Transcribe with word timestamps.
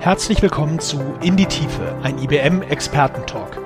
Herzlich 0.00 0.40
willkommen 0.40 0.78
zu 0.78 0.98
In 1.20 1.36
die 1.36 1.44
Tiefe, 1.44 1.94
ein 2.02 2.16
IBM 2.16 2.62
Expertentalk. 2.62 3.58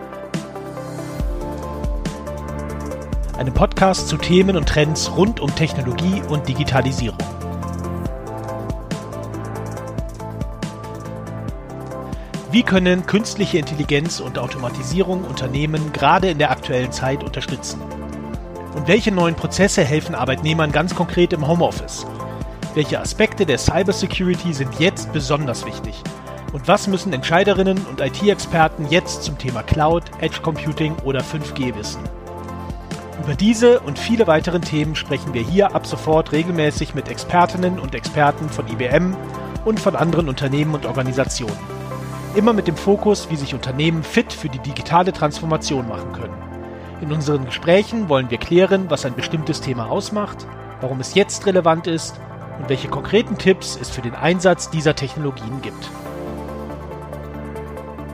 Einem 3.38 3.54
Podcast 3.54 4.08
zu 4.08 4.16
Themen 4.16 4.56
und 4.56 4.68
Trends 4.68 5.12
rund 5.16 5.38
um 5.38 5.54
Technologie 5.54 6.22
und 6.28 6.48
Digitalisierung. 6.48 7.18
Wie 12.50 12.64
können 12.64 13.06
künstliche 13.06 13.58
Intelligenz 13.58 14.18
und 14.18 14.36
Automatisierung 14.36 15.22
Unternehmen 15.22 15.92
gerade 15.92 16.30
in 16.30 16.38
der 16.38 16.50
aktuellen 16.50 16.90
Zeit 16.90 17.22
unterstützen? 17.22 17.80
Und 18.74 18.88
welche 18.88 19.12
neuen 19.12 19.36
Prozesse 19.36 19.84
helfen 19.84 20.16
Arbeitnehmern 20.16 20.72
ganz 20.72 20.96
konkret 20.96 21.32
im 21.32 21.46
Homeoffice? 21.46 22.04
Welche 22.74 22.98
Aspekte 22.98 23.46
der 23.46 23.58
Cybersecurity 23.58 24.52
sind 24.52 24.80
jetzt 24.80 25.12
besonders 25.12 25.64
wichtig? 25.64 26.02
Und 26.54 26.68
was 26.68 26.86
müssen 26.86 27.12
Entscheiderinnen 27.12 27.84
und 27.90 28.00
IT-Experten 28.00 28.86
jetzt 28.88 29.24
zum 29.24 29.36
Thema 29.36 29.64
Cloud, 29.64 30.04
Edge 30.20 30.38
Computing 30.40 30.94
oder 31.02 31.18
5G 31.18 31.74
wissen? 31.74 32.00
Über 33.24 33.34
diese 33.34 33.80
und 33.80 33.98
viele 33.98 34.28
weitere 34.28 34.60
Themen 34.60 34.94
sprechen 34.94 35.34
wir 35.34 35.42
hier 35.42 35.74
ab 35.74 35.84
sofort 35.84 36.30
regelmäßig 36.30 36.94
mit 36.94 37.08
Expertinnen 37.08 37.80
und 37.80 37.96
Experten 37.96 38.48
von 38.48 38.68
IBM 38.68 39.16
und 39.64 39.80
von 39.80 39.96
anderen 39.96 40.28
Unternehmen 40.28 40.76
und 40.76 40.86
Organisationen. 40.86 41.58
Immer 42.36 42.52
mit 42.52 42.68
dem 42.68 42.76
Fokus, 42.76 43.28
wie 43.30 43.36
sich 43.36 43.52
Unternehmen 43.52 44.04
fit 44.04 44.32
für 44.32 44.48
die 44.48 44.60
digitale 44.60 45.12
Transformation 45.12 45.88
machen 45.88 46.12
können. 46.12 46.40
In 47.00 47.10
unseren 47.10 47.46
Gesprächen 47.46 48.08
wollen 48.08 48.30
wir 48.30 48.38
klären, 48.38 48.88
was 48.90 49.04
ein 49.04 49.16
bestimmtes 49.16 49.60
Thema 49.60 49.90
ausmacht, 49.90 50.46
warum 50.80 51.00
es 51.00 51.16
jetzt 51.16 51.46
relevant 51.46 51.88
ist 51.88 52.14
und 52.60 52.68
welche 52.68 52.86
konkreten 52.86 53.38
Tipps 53.38 53.76
es 53.80 53.90
für 53.90 54.02
den 54.02 54.14
Einsatz 54.14 54.70
dieser 54.70 54.94
Technologien 54.94 55.60
gibt 55.60 55.90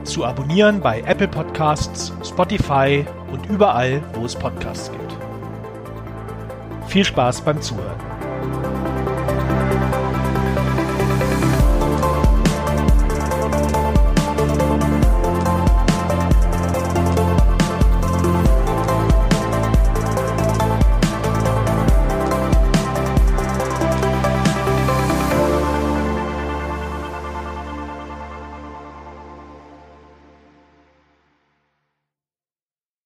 zu 0.03 0.25
abonnieren 0.25 0.81
bei 0.81 1.01
Apple 1.01 1.27
Podcasts, 1.27 2.13
Spotify 2.23 3.05
und 3.31 3.45
überall, 3.49 4.01
wo 4.13 4.25
es 4.25 4.35
Podcasts 4.35 4.91
gibt. 4.91 5.17
Viel 6.87 7.05
Spaß 7.05 7.41
beim 7.41 7.61
Zuhören. 7.61 8.10